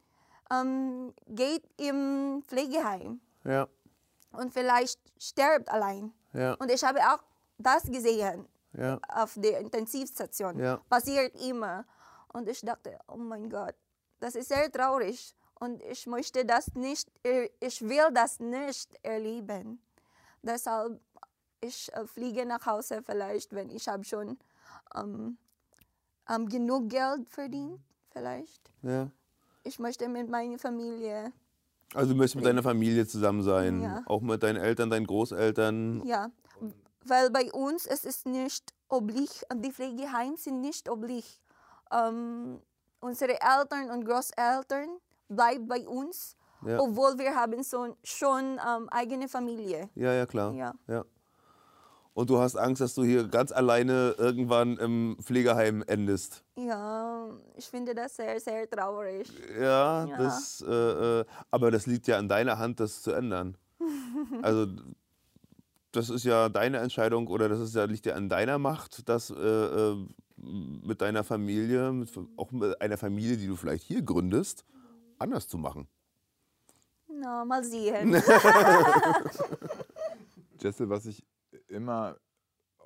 [0.50, 3.66] ähm, geht im Pflegeheim Ja.
[4.32, 6.12] und vielleicht stirbt allein.
[6.32, 6.54] Ja.
[6.54, 7.22] Und ich habe auch
[7.58, 8.98] das gesehen Ja.
[9.08, 10.58] auf der Intensivstation.
[10.58, 10.76] Ja.
[10.88, 11.84] Passiert immer.
[12.32, 13.74] Und ich dachte, oh mein Gott,
[14.20, 15.34] das ist sehr traurig.
[15.58, 19.80] Und ich möchte das nicht, er- ich will das nicht erleben.
[20.42, 21.00] Deshalb,
[21.60, 24.38] ich äh, fliege nach Hause vielleicht, wenn ich habe schon
[24.94, 25.38] ähm,
[26.28, 28.70] ähm, genug Geld verdient, vielleicht.
[28.82, 29.10] ja.
[29.64, 31.32] Ich möchte mit meiner Familie,
[31.92, 34.02] Also du möchtest mit deiner Familie zusammen sein, Ja.
[34.06, 36.02] auch mit deinen Eltern, deinen Großeltern.
[36.06, 36.30] ja.
[37.08, 41.40] Weil bei uns es ist nicht oblig, die Pflegeheime sind nicht oblig.
[41.92, 42.60] Ähm,
[43.00, 44.88] unsere Eltern und Großeltern
[45.28, 46.36] bleiben bei uns,
[46.66, 46.80] Ja.
[46.80, 49.88] obwohl wir haben so, schon ähm, eigene Familie.
[49.94, 50.52] Ja, ja, klar.
[50.54, 50.74] Ja.
[50.88, 51.04] ja.
[52.14, 56.42] Und du hast Angst, dass du hier ganz alleine irgendwann im Pflegeheim endest.
[56.56, 59.30] Ja, ich finde das sehr, sehr traurig.
[59.60, 60.16] Ja, Ja.
[60.16, 60.72] Das, äh,
[61.20, 63.58] äh, aber das liegt ja an deiner Hand, das zu ändern.
[64.42, 64.66] also
[65.92, 69.30] das ist ja deine Entscheidung oder das ist ja, liegt ja an deiner Macht, das
[69.30, 69.96] äh, äh,
[70.38, 74.64] mit deiner Familie, mit, auch mit einer Familie, die du vielleicht hier gründest,
[75.18, 75.88] anders zu machen.
[77.09, 78.14] Na, mal sehen.
[80.61, 81.24] Jesse, was ich
[81.68, 82.16] immer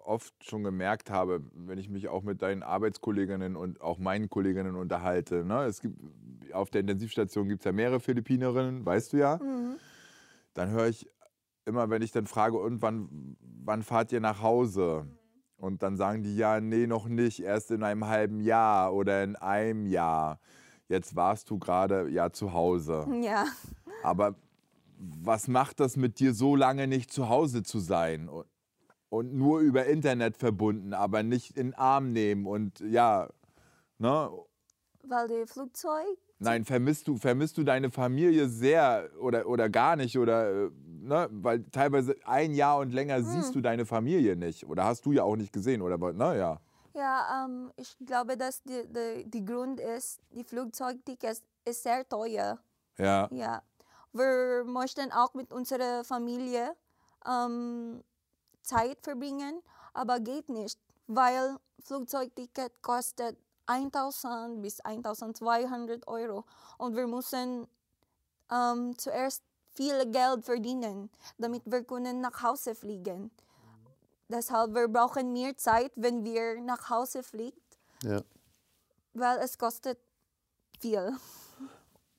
[0.05, 4.75] oft schon gemerkt habe, wenn ich mich auch mit deinen Arbeitskolleginnen und auch meinen Kolleginnen
[4.75, 5.45] unterhalte.
[5.45, 5.65] Ne?
[5.65, 5.97] Es gibt,
[6.53, 9.37] auf der Intensivstation gibt es ja mehrere Philippinerinnen, weißt du ja.
[9.37, 9.77] Mhm.
[10.55, 11.09] Dann höre ich
[11.65, 15.07] immer, wenn ich dann frage, und wann, wann fahrt ihr nach Hause?
[15.57, 19.37] Und dann sagen die, ja, nee, noch nicht, erst in einem halben Jahr oder in
[19.37, 20.41] einem Jahr.
[20.91, 23.07] Jetzt warst du gerade ja zu Hause.
[23.23, 23.47] Ja.
[24.03, 24.35] Aber
[24.99, 28.29] was macht das mit dir, so lange nicht zu Hause zu sein?
[28.29, 28.47] Und,
[29.09, 33.29] und nur über Internet verbunden, aber nicht in den Arm nehmen und ja,
[33.99, 34.31] ne?
[35.05, 40.19] Weil der Flugzeug, Nein, vermisst du, vermisst du deine Familie sehr oder, oder gar nicht?
[40.19, 40.71] Oder, äh,
[41.03, 41.29] ne?
[41.31, 44.67] Weil teilweise ein Jahr und länger siehst du deine Familie nicht.
[44.67, 45.99] Oder hast du ja auch nicht gesehen, oder?
[46.13, 46.59] Naja.
[46.95, 52.59] Ja, ähm, ich glaube, dass die, die, die Grund ist, die Flugzeugticket ist sehr teuer.
[52.99, 53.29] Ja.
[53.31, 53.63] Ja.
[54.13, 56.75] Wir möchten auch mit unserer Familie
[57.27, 58.03] ähm,
[58.63, 66.45] Zeit verbringen, aber geht nicht, weil Flugzeugticket kostet 1000 bis 1200 Euro
[66.79, 67.69] und wir müssen
[68.51, 73.31] ähm, zuerst viel Geld verdienen, damit wir können nach Hause fliegen.
[74.31, 78.21] Deshalb wir brauchen mehr Zeit, wenn wir nach Hause fliegt, Ja.
[79.13, 79.99] weil es kostet
[80.79, 81.11] viel.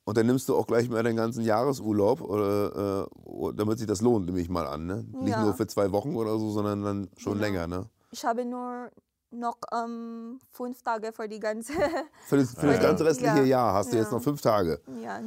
[0.03, 4.01] Und dann nimmst du auch gleich mal deinen ganzen Jahresurlaub, oder, äh, damit sich das
[4.01, 4.85] lohnt, nehme ich mal an.
[4.87, 5.05] Ne?
[5.21, 5.41] Nicht Ja.
[5.41, 7.45] nur für zwei Wochen oder so, sondern dann schon Genau.
[7.45, 7.67] länger.
[7.67, 7.89] Ne?
[8.09, 8.89] Ich habe nur
[9.31, 11.73] noch ähm, fünf Tage für die ganze.
[12.27, 13.43] Für das, für das ganze restliche Ja.
[13.43, 14.17] Jahr hast du jetzt Ja.
[14.17, 14.79] noch fünf Tage.
[15.01, 15.19] ja,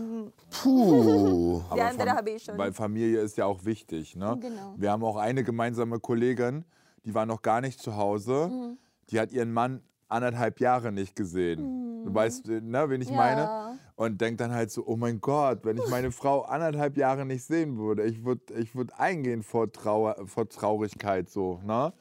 [0.62, 1.62] Puh.
[1.74, 2.56] die andere habe ich schon.
[2.58, 4.14] Weil Familie ist ja auch wichtig.
[4.16, 4.36] Ne?
[4.40, 4.74] Genau.
[4.76, 6.64] Wir haben auch eine gemeinsame Kollegin,
[7.04, 8.48] die war noch gar nicht zu Hause.
[8.52, 8.78] Mhm.
[9.10, 12.04] Die hat ihren Mann anderthalb Jahre nicht gesehen.
[12.04, 13.16] Du weißt, äh, ne, wen ich Ja.
[13.16, 13.78] meine?
[13.96, 17.44] Und denkt dann halt so, oh mein Gott, wenn ich meine Frau anderthalb Jahre nicht
[17.44, 21.60] sehen würde, ich würde ich würd eingehen vor, Trauer, vor Traurigkeit so.
[21.64, 21.92] Ne?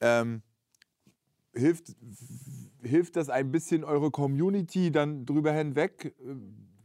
[0.00, 0.42] Ähm,
[1.54, 1.94] hilft,
[2.82, 6.14] hilft das ein bisschen eure Community dann drüber hinweg?
[6.20, 6.34] Äh,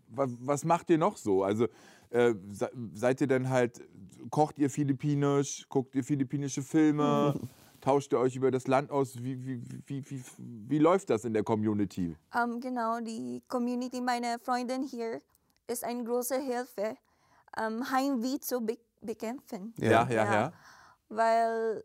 [0.10, 1.44] wa- Was macht ihr noch so?
[1.44, 1.68] Also
[2.10, 3.82] äh, se- seid ihr denn halt,
[4.30, 7.34] kocht ihr philippinisch, guckt ihr philippinische Filme,
[7.82, 9.22] tauscht ihr euch über das Land aus?
[9.24, 10.22] Wie, wie, wie, wie,
[10.70, 12.16] wie läuft das in der Community?
[12.36, 15.22] Ähm, genau, die Community meiner Freundin hier
[15.68, 16.96] ist eine große Hilfe,
[17.58, 19.74] ähm, Heimweh zu be bekämpfen.
[19.80, 20.54] Ja, ja, ja.
[21.08, 21.84] Weil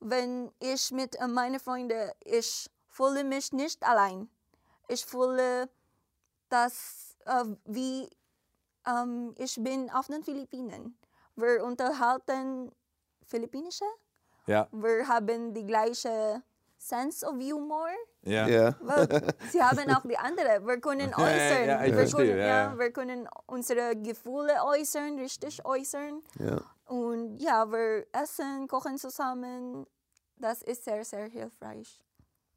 [0.00, 4.28] wenn ich mit äh, meinen Freunden, ich fühle mich nicht allein.
[4.88, 5.68] Ich fühle,
[6.48, 8.10] dass äh, wie
[8.86, 10.98] ähm, ich bin auf den Philippinen.
[11.36, 12.72] Wir unterhalten
[13.24, 13.84] Philippinische.
[14.46, 16.42] Ja, Wir haben die gleiche
[16.82, 17.88] Sense of Humor.
[18.22, 18.48] ja.
[18.48, 18.74] Ja.
[18.80, 19.06] Weil
[19.52, 20.66] sie haben auch die andere.
[20.66, 21.68] Wir können Ja, ja, äußern.
[21.68, 22.78] ja, ich wir, verstehe, können, ja, ja, ja.
[22.78, 26.22] wir können unsere Gefühle äußern, richtig äußern.
[26.38, 26.62] Ja.
[26.86, 29.86] Und ja, wir essen, kochen zusammen.
[30.38, 32.00] Das ist sehr, sehr hilfreich.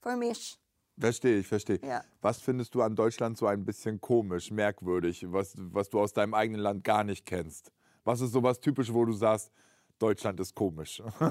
[0.02, 0.58] Für mich.
[0.98, 1.80] Verstehe ich, verstehe.
[1.84, 2.02] Ja.
[2.22, 6.34] Was findest du an Deutschland so ein bisschen komisch, merkwürdig, was, was du aus deinem
[6.34, 7.72] eigenen Land gar nicht kennst?
[8.06, 9.52] Was ist sowas typisch, wo du sagst,
[10.00, 11.02] Deutschland ist komisch?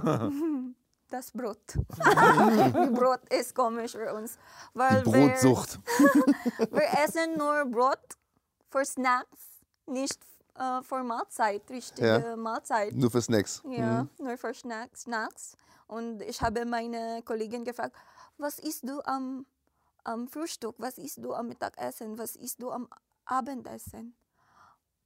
[1.12, 1.58] Das Brot.
[1.76, 4.38] die Brot ist komisch für uns.
[4.72, 5.78] Weil Brotsucht.
[5.98, 8.00] Wir, wir essen nur Brot
[8.70, 10.18] für Snacks, nicht
[10.54, 12.36] äh, für Mahlzeit, richtige Ja.
[12.36, 12.94] Mahlzeit.
[12.94, 13.62] Nur für Snacks.
[13.68, 15.54] Ja, nur für Snacks, Snacks.
[15.86, 17.94] Und ich habe meine Kollegin gefragt,
[18.38, 19.44] was isst du am,
[20.04, 22.88] am Frühstück, was isst du am Mittagessen, was isst du am
[23.26, 24.14] Abendessen?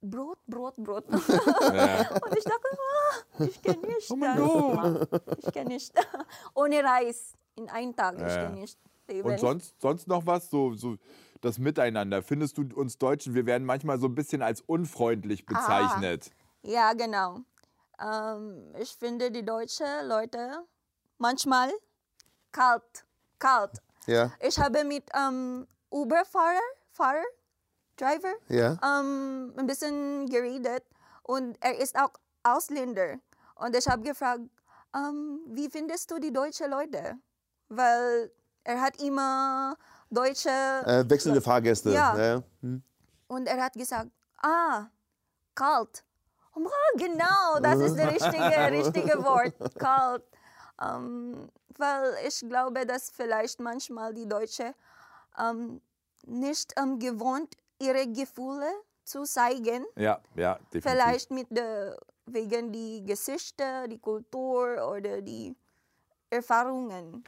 [0.01, 1.05] Brot, Brot, Brot.
[1.09, 4.09] Und ich dachte, ah, ich kann nicht.
[4.09, 5.37] das.
[5.45, 5.93] Ich kann nicht.
[6.53, 8.43] Ohne Reis in einem Tag, ich Ja.
[8.43, 9.29] kann nicht leben.
[9.29, 10.49] Und sonst, sonst noch was?
[10.49, 10.97] So, so
[11.41, 12.21] das Miteinander.
[12.21, 16.31] Findest du uns Deutschen, wir werden manchmal so ein bisschen als unfreundlich bezeichnet.
[16.63, 17.39] Ja, genau.
[17.99, 20.63] Ähm, ich finde die deutschen Leute
[21.17, 21.71] manchmal
[22.51, 23.05] kalt.
[23.39, 23.81] Kalt.
[24.07, 24.31] Ja.
[24.41, 26.59] Ich habe mit ähm, Uber-Fahrer,
[26.91, 27.23] Fahrer,
[27.97, 28.77] Driver, Ja.
[28.83, 30.83] ähm, ein bisschen geredet
[31.23, 32.11] und er ist auch
[32.43, 33.17] Ausländer.
[33.55, 34.41] Und ich habe gefragt,
[34.95, 37.15] ähm, wie findest du die deutschen Leute?
[37.69, 38.31] Weil
[38.63, 39.75] er hat immer
[40.09, 41.91] deutsche Äh, wechselnde Fahrgäste.
[41.91, 42.15] Ja.
[42.17, 42.43] Ja.
[42.61, 42.81] Hm.
[43.27, 44.09] und er hat gesagt,
[44.41, 44.85] ah,
[45.55, 46.03] kalt.
[46.55, 50.23] Oh, genau, das ist das richtige, richtige Wort, kalt.
[50.81, 54.73] Ähm, weil ich glaube, dass vielleicht manchmal die Deutschen
[55.39, 55.81] ähm,
[56.25, 58.69] nicht ähm, gewohnt, ihre Gefühle
[59.03, 59.85] zu zeigen.
[59.95, 60.83] Ja, ja, definitiv.
[60.83, 65.55] Vielleicht mit der wegen die Geschichte, die Kultur oder die
[66.29, 67.23] Erfahrungen.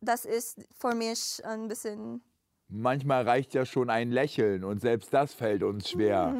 [0.00, 2.22] Das ist für mich ein bisschen
[2.68, 6.34] Manchmal reicht ja schon ein Lächeln und selbst das fällt uns schwer.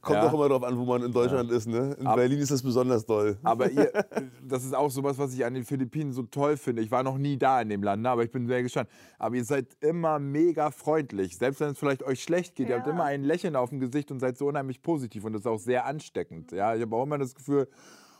[0.00, 0.28] Kommt Ja.
[0.28, 1.66] auch immer darauf an, wo man in Deutschland ist.
[1.66, 1.96] Ne?
[1.98, 3.38] In Berlin ist das besonders doll.
[3.42, 3.90] Aber ihr,
[4.42, 6.82] das ist auch sowas, was ich an den Philippinen so toll finde.
[6.82, 8.88] Ich war noch nie da in dem Land, ne, aber ich bin sehr gespannt.
[9.18, 11.36] Aber ihr seid immer mega freundlich.
[11.38, 12.92] Selbst wenn es vielleicht euch schlecht geht, ihr habt Ja.
[12.92, 15.24] immer ein Lächeln auf dem Gesicht und seid so unheimlich positiv.
[15.24, 16.52] Und das ist auch sehr ansteckend.
[16.52, 17.68] Ja, ich habe auch immer das Gefühl,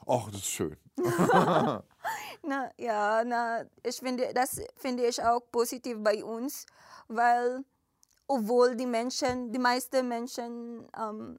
[0.07, 0.77] ach, das ist schön.
[2.47, 6.65] Na ja, na, ich finde, das finde ich auch positiv bei uns,
[7.09, 7.65] weil
[8.27, 11.39] obwohl die Menschen, die meisten Menschen ähm,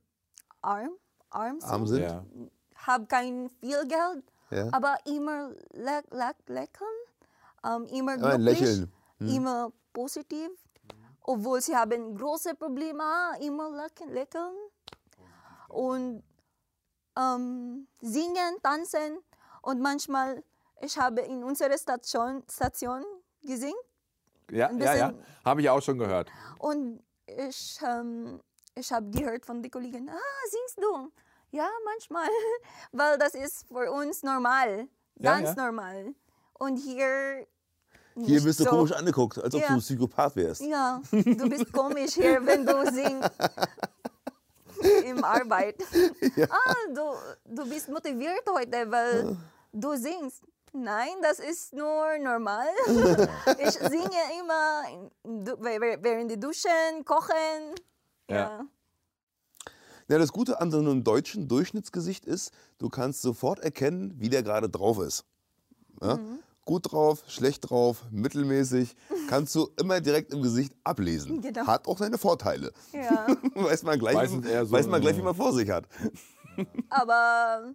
[0.61, 0.91] arm,
[1.29, 2.01] arm sind, Arm sind.
[2.01, 2.23] Ja.
[2.75, 4.69] haben kein viel Geld, Ja.
[4.71, 6.97] aber immer lä lä lächeln,
[7.63, 8.91] ähm, immer glücklich, Lächeln.
[9.19, 10.49] immer positiv,
[11.21, 13.03] obwohl sie haben große Probleme,
[13.41, 14.55] immer lächeln, lächeln
[15.69, 16.23] und
[17.17, 19.19] ähm, singen, tanzen
[19.61, 20.43] und manchmal,
[20.81, 23.03] ich habe in unserer Station, Station
[23.41, 23.75] gesungen
[24.51, 25.13] Ja, ja, ja.
[25.45, 26.29] Habe ich auch schon gehört.
[26.59, 28.39] und ich, ähm,
[28.79, 31.11] ich habe gehört von den Kollegen, ah, singst du?
[31.51, 32.27] Ja, manchmal,
[32.91, 35.65] weil das ist für uns normal, Ja, ganz ja.
[35.65, 36.13] normal.
[36.53, 37.45] Und hier
[38.15, 38.69] Hier wirst du so.
[38.69, 39.67] komisch angeguckt, als ob Ja.
[39.67, 40.61] du ein Psychopath wärst.
[40.61, 43.31] Ja, du bist komisch hier, wenn du singst.
[45.05, 45.75] Im Arbeit.
[46.49, 47.13] Ah, du,
[47.45, 49.37] du bist motiviert heute, weil
[49.73, 50.43] du singst.
[50.71, 52.67] Nein, das ist nur normal.
[53.57, 54.83] Ich singe immer
[56.03, 57.73] während die Duschen, kochen.
[58.29, 58.65] Ja.
[60.07, 60.17] Ja.
[60.17, 64.69] Das Gute an so einem deutschen Durchschnittsgesicht ist, du kannst sofort erkennen, wie der gerade
[64.69, 65.25] drauf ist.
[66.01, 66.17] Ja?
[66.17, 66.39] Mhm.
[66.65, 68.95] Gut drauf, schlecht drauf, mittelmäßig,
[69.27, 71.41] kannst du immer direkt im Gesicht ablesen.
[71.41, 71.65] Genau.
[71.65, 72.71] Hat auch seine Vorteile.
[72.91, 73.27] Ja.
[73.55, 74.15] weiß man gleich,
[74.45, 75.87] eher so, weiß man gleich, wie man vor sich hat.
[76.89, 77.73] Aber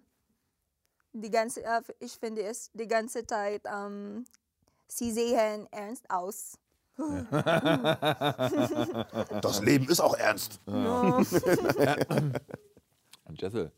[1.13, 4.25] die ganze, äh, ich finde es die ganze Zeit, ähm,
[4.87, 6.57] sie sehen ernst aus.
[9.41, 10.61] Das Leben ist auch ernst.
[10.65, 11.25] Und
[13.41, 13.71] Jessel,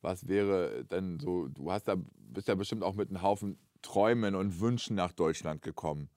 [0.00, 4.34] was wäre denn so, du hast da, bist ja bestimmt auch mit einem Haufen Träumen
[4.34, 6.08] und Wünschen nach Deutschland gekommen.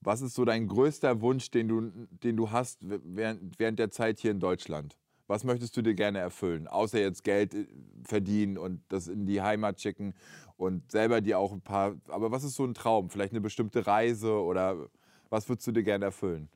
[0.00, 1.80] Was ist so dein größter Wunsch, den du,
[2.10, 4.98] den du hast während, während der Zeit hier in Deutschland?
[5.28, 6.68] Was möchtest du dir gerne erfüllen?
[6.68, 7.66] Außer jetzt Geld äh,
[8.04, 10.14] verdienen und das in die Heimat schicken
[10.56, 11.96] und selber dir auch ein paar.
[12.08, 13.10] Aber was ist so ein Traum?
[13.10, 14.88] Vielleicht eine bestimmte Reise oder
[15.30, 16.48] was würdest du dir gerne erfüllen?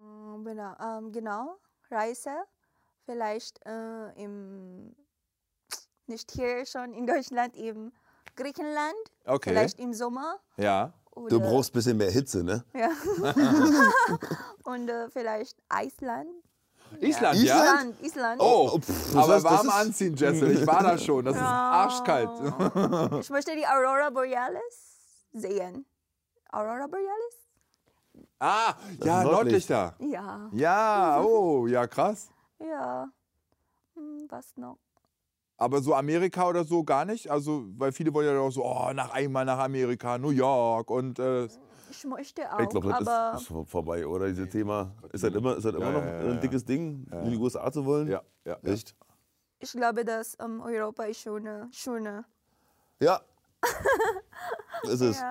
[0.00, 1.56] Ähm, Genau, ähm, genau,
[1.90, 2.34] Reise.
[3.06, 4.94] Vielleicht äh, im,
[6.06, 7.92] nicht hier schon in Deutschland, im
[8.36, 8.94] Griechenland.
[9.24, 9.50] Okay.
[9.50, 10.40] Vielleicht im Sommer.
[10.56, 10.92] Ja.
[11.14, 12.64] Du Oder, brauchst ein bisschen mehr Hitze, ne?
[12.74, 12.90] Ja.
[14.64, 16.28] Und äh, vielleicht Island.
[17.00, 17.62] Island, ja?
[17.62, 18.40] Island, Island.
[18.42, 20.50] Oh, pff, das aber heißt, warm anziehen, Jessel.
[20.50, 21.24] Ich war da schon.
[21.24, 22.30] Das ist arschkalt.
[23.20, 25.86] Ich möchte die Aurora Borealis sehen.
[26.50, 27.43] Aurora Borealis?
[28.38, 29.70] Ah, Das ja, Nordlicht.
[29.70, 29.94] Nordlichter.
[30.00, 32.30] Ja, Ja, oh, ja, krass.
[32.58, 33.08] ja.
[33.94, 34.78] Hm, was noch?
[35.56, 37.30] Aber so Amerika oder so gar nicht?
[37.30, 41.18] Also, weil viele wollen ja auch so, oh, nach einmal nach Amerika, New York und
[41.20, 41.48] äh,
[41.90, 44.26] Ich möchte auch, Ich glaube, das aber ist, ist vor- vorbei, oder?
[44.26, 44.90] Dieses Thema.
[45.12, 46.30] Ist das immer, ist das immer Ja, noch ja, ja, ja.
[46.32, 48.08] ein dickes Ding, in die USA zu wollen?
[48.08, 48.56] ja, ja.
[48.62, 48.72] ja.
[48.72, 48.96] Echt?
[49.60, 51.68] ich glaube, dass ähm, Europa ist schöner.
[51.70, 52.24] schöner.
[53.00, 53.20] Ja.
[54.82, 55.22] ist es.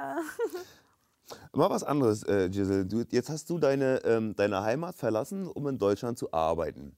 [1.53, 2.85] Mal was anderes, äh, Giselle.
[2.85, 6.95] Du, jetzt hast du deine, ähm, deine Heimat verlassen, um in Deutschland zu arbeiten.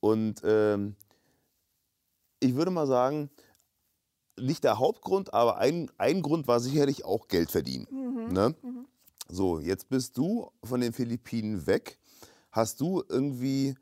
[0.00, 0.96] Und ähm,
[2.40, 3.30] ich würde mal sagen,
[4.38, 7.86] nicht der Hauptgrund, aber ein, ein Grund war sicherlich auch Geld verdienen.
[8.32, 8.54] Ne?
[9.28, 11.98] So, jetzt bist du von den Philippinen weg.
[12.50, 13.74] Hast du irgendwie,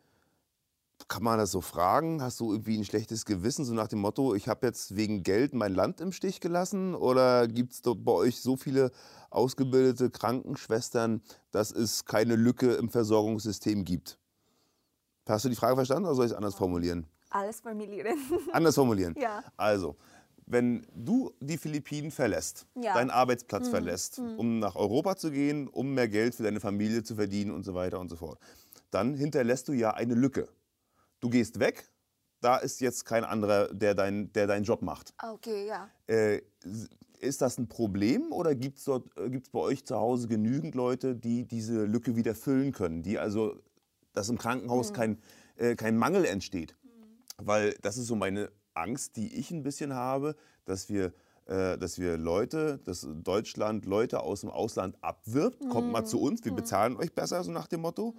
[1.08, 4.34] kann man das so fragen, hast du irgendwie ein schlechtes Gewissen, so nach dem Motto,
[4.34, 6.94] ich habe jetzt wegen Geld mein Land im Stich gelassen?
[6.94, 8.90] Oder gibt es bei euch so viele
[9.30, 14.18] ausgebildete Krankenschwestern, dass es keine Lücke im Versorgungssystem gibt?
[15.28, 17.06] Hast du die Frage verstanden oder soll ich es anders formulieren?
[17.30, 18.18] Alles formulieren.
[18.52, 19.14] Anders formulieren.
[19.18, 19.42] Ja.
[19.56, 19.96] Also,
[20.46, 22.94] wenn du die Philippinen verlässt, Ja.
[22.94, 27.14] deinen Arbeitsplatz verlässt, um nach Europa zu gehen, um mehr Geld für deine Familie zu
[27.14, 28.38] verdienen und so weiter und so fort,
[28.90, 30.48] dann hinterlässt du ja eine Lücke.
[31.22, 31.88] Du gehst weg,
[32.40, 35.14] da ist jetzt kein anderer, der, dein, der deinen Job macht.
[35.22, 35.88] Okay, ja.
[36.08, 36.42] Äh,
[37.20, 38.90] ist das ein Problem oder gibt es
[39.30, 43.54] gibt's bei euch zu Hause genügend Leute, die diese Lücke wieder füllen können, die also,
[44.12, 45.22] dass im Krankenhaus kein,
[45.56, 46.74] äh, kein Mangel entsteht?
[47.38, 51.12] Weil das ist so meine Angst, die ich ein bisschen habe, dass wir,
[51.46, 56.44] äh, dass wir Leute, dass Deutschland Leute aus dem Ausland abwirbt, kommt mal zu uns,
[56.44, 58.16] wir bezahlen euch besser, so nach dem Motto,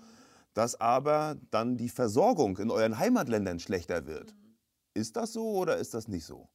[0.54, 4.36] dass aber dann die Versorgung in euren Heimatländern schlechter wird.
[4.94, 6.50] Ist das so oder ist das nicht so?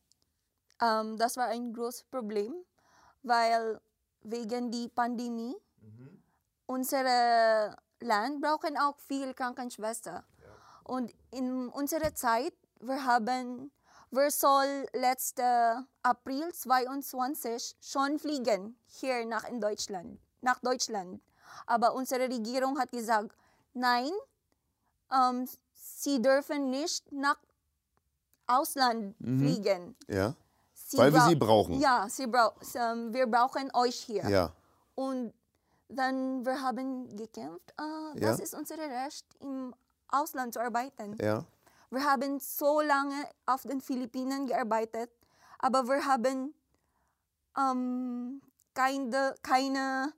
[0.81, 2.55] Ähm, das war ein großes Problem,
[3.23, 3.81] weil
[4.23, 5.55] wegen der Pandemie
[6.67, 10.25] unsere Land brauchen auch viel Krankenschwester.
[10.85, 13.71] Und in unserer Zeit, wir haben,
[14.11, 21.21] wir soll letzte April 22 schon fliegen hier nach in Deutschland, nach Deutschland.
[21.67, 23.37] Aber unsere Regierung hat gesagt,
[23.75, 24.11] nein,
[25.13, 27.39] ähm, sie dürfen nicht nach
[28.47, 29.95] Ausland fliegen.
[30.09, 30.35] Ja.
[30.75, 31.79] Sie Weil wir sie brauchen.
[31.81, 34.27] Ja, sie brau ähm, wir brauchen euch hier.
[34.29, 34.53] Ja.
[34.95, 35.35] Und
[35.89, 37.75] dann wir haben gekämpft.
[37.79, 38.31] Äh, Ja.
[38.31, 39.75] Das ist unser Recht, im
[40.09, 41.17] Ausland zu arbeiten.
[41.21, 41.45] Ja.
[41.91, 45.11] Wir haben so lange auf den Philippinen gearbeitet,
[45.59, 46.55] aber wir haben
[47.57, 48.41] ähm,
[48.75, 50.13] keine, keine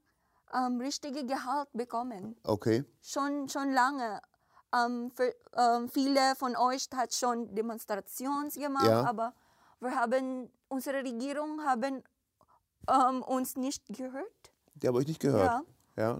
[0.52, 2.36] ähm, richtige Gehalt bekommen.
[2.44, 2.84] Okay.
[3.02, 4.20] Schon, schon lange.
[4.74, 9.04] Ähm, für, ähm, viele von euch hat schon Demonstrationen gemacht, Ja.
[9.04, 9.34] aber
[9.80, 12.02] wir haben, unsere Regierung haben
[12.88, 14.52] ähm, uns nicht gehört.
[14.74, 15.64] Die habe ich nicht gehört.
[15.96, 16.12] Ja.
[16.16, 16.18] Ja.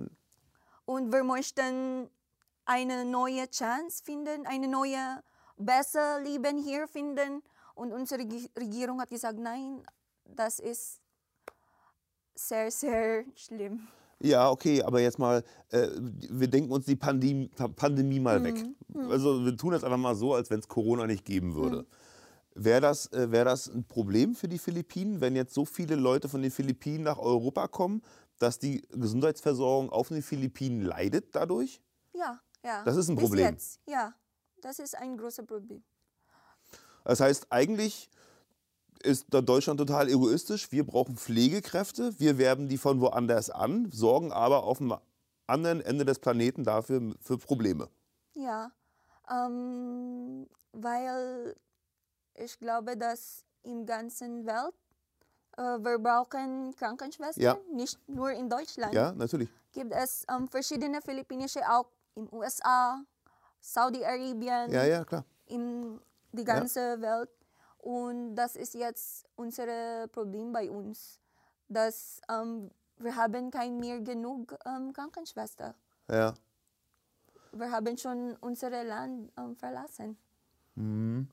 [0.84, 2.10] Und wir möchten
[2.64, 5.22] eine neue Chance finden, eine neue,
[5.56, 7.42] besser Leben hier finden.
[7.74, 9.82] Und unsere Regi- Regierung hat gesagt, nein,
[10.24, 11.00] das ist
[12.34, 13.88] sehr, sehr schlimm.
[14.22, 18.64] Ja, okay, aber jetzt mal, äh, wir denken uns die Pandemie, Pandemie mal weg.
[19.08, 21.86] Also wir tun das einfach mal so, als wenn es Corona nicht geben würde.
[22.54, 26.28] Wäre das, äh, wär das ein Problem für die Philippinen, wenn jetzt so viele Leute
[26.28, 28.02] von den Philippinen nach Europa kommen,
[28.38, 31.80] dass die Gesundheitsversorgung auf den Philippinen leidet dadurch?
[32.12, 32.84] Ja, ja.
[32.84, 33.46] Das ist ein Bis Problem.
[33.46, 34.14] Jetzt, ja,
[34.60, 35.82] das ist ein großes Problem.
[37.04, 38.10] Das heißt, eigentlich
[39.02, 40.70] ist da Deutschland total egoistisch.
[40.72, 44.94] Wir brauchen Pflegekräfte, wir werben die von woanders an, sorgen aber auf dem
[45.46, 47.88] anderen Ende des Planeten dafür für Probleme.
[48.34, 48.70] Ja,
[49.30, 51.56] ähm, weil
[52.34, 54.74] ich glaube, dass im ganzen Welt
[55.56, 57.56] äh, wir brauchen Krankenschwestern, Ja.
[57.72, 58.94] nicht nur in Deutschland.
[58.94, 59.48] Ja, natürlich.
[59.72, 63.02] Gibt es ähm, verschiedene philippinische auch in USA,
[63.60, 65.24] Saudi-Arabien, Ja, ja, klar.
[65.46, 66.00] in
[66.32, 67.28] die ganze Welt.
[67.82, 71.20] Und das ist jetzt unser Problem bei uns,
[71.68, 75.74] dass ähm, wir haben kein mehr genug ähm, Krankenschwester.
[76.08, 76.34] Ja.
[77.52, 80.18] Wir haben schon unser Land ähm, verlassen.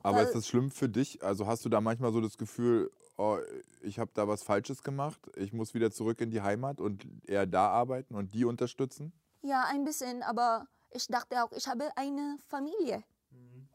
[0.03, 1.23] Aber Weil- ist das schlimm für dich?
[1.23, 3.37] Also hast du da manchmal so das Gefühl, oh,
[3.81, 7.45] ich habe da was Falsches gemacht, ich muss wieder zurück in die Heimat und eher
[7.45, 9.13] da arbeiten und die unterstützen?
[9.41, 13.03] Ja, ein bisschen, aber ich dachte auch, ich habe eine Familie.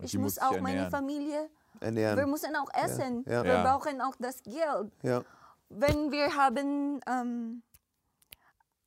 [0.03, 0.91] Und Ich muss auch meine ernähren.
[0.91, 2.31] Familie, wir Ernähren.
[2.31, 3.25] müssen auch essen.
[3.27, 3.45] ja.
[3.45, 3.63] Wir Ja.
[3.63, 4.93] brauchen auch das Geld.
[5.03, 5.23] Ja,
[5.69, 7.63] Wenn wir haben ähm,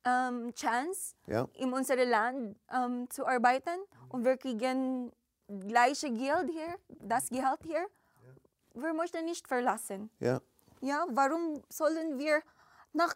[0.04, 5.10] ähm, Chance, ja, in unserem Land ähm, zu arbeiten und wir kriegen
[5.68, 7.86] gleiche Geld hier, das Gehalt hier,
[8.74, 10.10] wir möchten nicht verlassen.
[10.20, 10.40] ja.
[10.82, 12.42] Ja, warum sollen wir
[12.92, 13.14] nach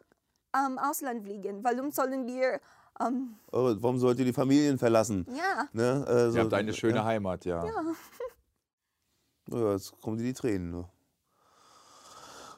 [0.57, 1.63] ähm, Ausland fliegen?
[1.63, 2.59] Warum sollen wir,
[3.01, 5.27] ähm, Oh, warum sollt ihr die Familien verlassen?
[5.37, 6.05] ja, Ne?
[6.07, 7.05] äh, so- Ihr habt eine schöne ja.
[7.05, 7.65] Heimat, ja.
[9.51, 10.71] Ja, jetzt kommen dir die Tränen.
[10.71, 10.89] Ne?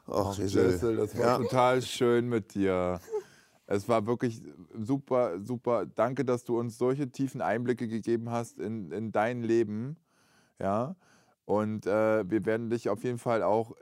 [0.09, 0.73] Ach, Ach, Giselle.
[0.73, 1.39] Jessel, das war Ja.
[1.39, 3.01] total schön mit dir.
[3.67, 4.43] Es war wirklich
[4.79, 5.87] super, super.
[5.87, 9.97] Danke, dass du uns solche tiefen Einblicke gegeben hast in, in dein Leben.
[10.59, 10.97] Ja.
[11.47, 13.75] Und äh, wir werden dich auf jeden Fall auch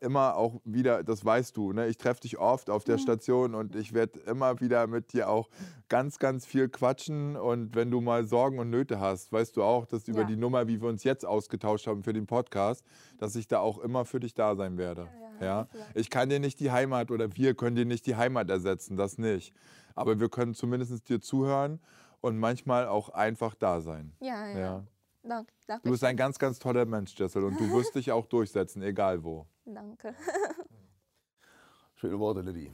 [0.00, 1.86] immer auch wieder, das weißt du, ne?
[1.88, 5.48] ich treffe dich oft auf der Station und ich werde immer wieder mit dir auch
[5.88, 7.36] ganz, ganz viel quatschen.
[7.36, 10.26] Und wenn du mal Sorgen und Nöte hast, weißt du auch, dass über Ja.
[10.26, 12.84] die Nummer, wie wir uns jetzt ausgetauscht haben für den Podcast,
[13.18, 15.08] dass ich da auch immer für dich da sein werde.
[15.40, 15.86] Ja, Ja, ja.
[15.94, 19.18] Ich kann dir nicht die Heimat oder wir können dir nicht die Heimat ersetzen, das
[19.18, 19.52] nicht.
[19.94, 21.80] Aber wir können zumindest dir zuhören
[22.20, 24.12] und manchmal auch einfach da sein.
[24.20, 24.84] ja, ja.
[25.22, 25.28] Ja.
[25.28, 25.82] Danke, danke.
[25.84, 29.22] Du bist ein ganz, ganz toller Mensch, Jessel, und du wirst dich auch durchsetzen, egal
[29.22, 29.46] wo.
[29.64, 30.14] Danke.
[31.94, 32.72] Schöne Worte, Lilly.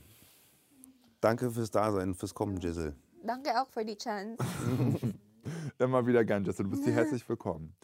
[1.21, 2.95] Danke fürs Dasein, fürs Kommen, Giselle.
[3.23, 4.37] Danke auch für die Chance.
[5.77, 6.63] Immer wieder gern, Jessel.
[6.63, 7.75] Du bist hier herzlich willkommen.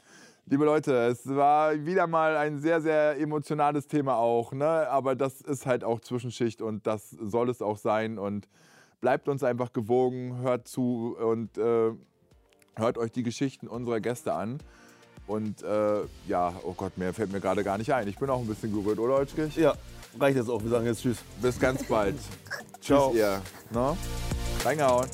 [0.45, 4.53] Liebe Leute, es war wieder mal ein sehr, sehr emotionales Thema auch.
[4.53, 4.65] Ne?
[4.65, 8.17] Aber das ist halt auch Zwischenschicht und das soll es auch sein.
[8.17, 8.47] Und
[9.01, 11.91] bleibt uns einfach gewogen, hört zu und äh,
[12.75, 14.59] hört euch die Geschichten unserer Gäste an.
[15.27, 18.07] Und äh, ja, oh Gott, mehr fällt mir gerade gar nicht ein.
[18.07, 19.55] Ich bin auch ein bisschen gerührt, oder Olschkich?
[19.55, 19.73] Ja,
[20.19, 20.61] reicht jetzt auch.
[20.61, 21.17] Wir sagen jetzt Tschüss.
[21.41, 22.15] Bis ganz bald.
[22.81, 23.09] Ciao.
[23.09, 23.41] Tschüss ihr.
[23.71, 23.97] Ne?
[24.63, 25.07] Reingehauen.